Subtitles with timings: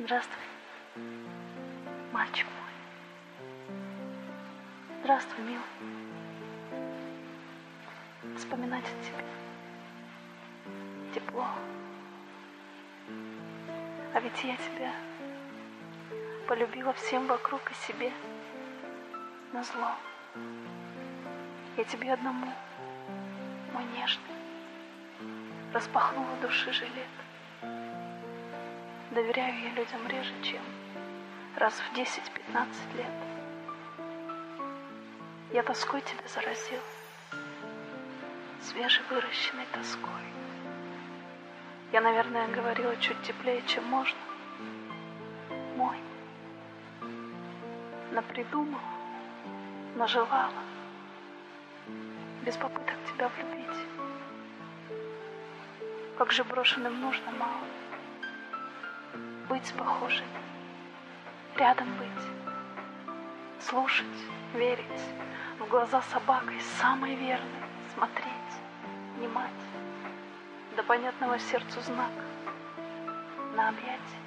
[0.00, 0.44] Здравствуй,
[2.12, 3.76] мальчик мой.
[5.00, 5.64] Здравствуй, милый.
[8.36, 9.24] Вспоминать о тебе.
[11.12, 11.48] Тепло.
[14.14, 14.92] А ведь я тебя
[16.46, 18.12] полюбила всем вокруг и себе
[19.52, 19.90] на зло.
[21.76, 22.52] Я тебе одному,
[23.72, 24.36] мой нежный,
[25.72, 27.27] распахнула души жилет.
[29.10, 30.60] Доверяю я людям реже, чем
[31.56, 33.06] раз в 10-15 лет.
[35.50, 36.82] Я тоской тебя заразил,
[38.60, 40.10] свежевыращенной тоской.
[41.90, 44.18] Я, наверное, говорила чуть теплее, чем можно.
[45.74, 45.96] Мой.
[48.12, 48.82] Напридумала,
[49.96, 50.52] нажелала,
[52.44, 53.86] без попыток тебя влюбить.
[56.18, 57.64] Как же брошенным нужно мало
[59.58, 60.26] быть похожей,
[61.56, 62.24] рядом быть,
[63.60, 64.06] слушать,
[64.54, 65.02] верить,
[65.58, 68.28] в глаза собакой самой верной, смотреть,
[69.16, 69.50] внимать,
[70.76, 72.12] до понятного сердцу знак,
[73.56, 74.22] на объятие,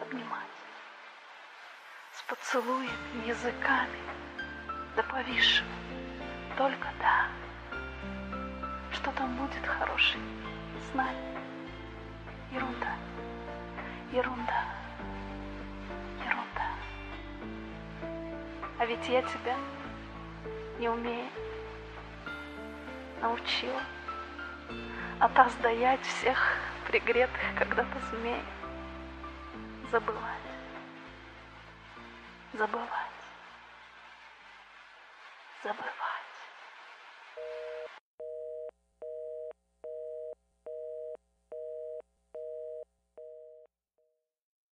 [0.00, 0.56] обнимать,
[2.14, 3.98] с поцелуями, языками,
[4.96, 5.68] до повисшего,
[6.56, 7.26] только да,
[8.92, 10.20] что там будет хороший,
[10.92, 11.16] знать,
[12.52, 13.11] ерунда.
[14.12, 14.64] Ерунда.
[16.22, 16.66] Ерунда.
[18.78, 19.56] А ведь я тебя
[20.78, 21.28] не умею
[23.22, 23.80] научила
[25.18, 28.42] отоздаять всех пригретых когда-то змей.
[29.90, 30.20] Забывать.
[32.52, 32.88] Забывать.
[35.62, 36.11] Забывать.